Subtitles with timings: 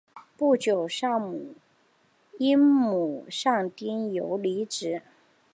[0.35, 0.87] 不久
[2.39, 5.03] 因母丧丁忧离职。